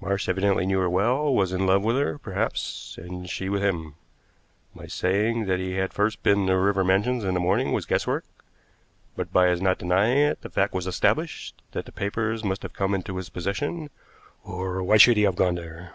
Marsh 0.00 0.28
evidently 0.28 0.66
knew 0.66 0.80
her 0.80 0.90
well; 0.90 1.32
was 1.32 1.52
in 1.52 1.64
love 1.64 1.84
with 1.84 1.94
her, 1.94 2.18
perhaps, 2.18 2.98
and 3.00 3.30
she 3.30 3.48
with 3.48 3.62
him. 3.62 3.94
My 4.74 4.86
saying 4.88 5.44
that 5.46 5.60
he 5.60 5.74
had 5.74 5.92
first 5.92 6.24
been 6.24 6.48
to 6.48 6.56
River 6.58 6.82
Mansions 6.82 7.22
in 7.22 7.34
the 7.34 7.38
morning 7.38 7.70
was 7.72 7.86
guesswork, 7.86 8.24
but 9.14 9.32
by 9.32 9.46
his 9.46 9.62
not 9.62 9.78
denying 9.78 10.18
it, 10.18 10.40
the 10.42 10.50
fact 10.50 10.74
was 10.74 10.88
established 10.88 11.62
that 11.70 11.84
the 11.84 11.92
papers 11.92 12.42
must 12.42 12.64
have 12.64 12.72
come 12.72 12.96
into 12.96 13.16
his 13.16 13.28
possession, 13.30 13.90
or 14.42 14.82
why 14.82 14.96
should 14.96 15.16
he 15.16 15.22
have 15.22 15.36
gone 15.36 15.54
there? 15.54 15.92